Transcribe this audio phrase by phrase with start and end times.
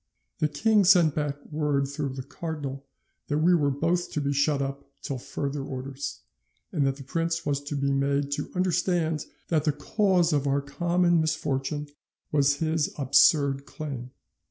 [0.39, 2.87] The king sent back word through the cardinal
[3.27, 6.21] that we were both to be shut up till further orders,
[6.71, 10.59] and that the prince was to be made to understand that the cause of our
[10.61, 11.87] common misfortune
[12.31, 14.09] was his absurd claim.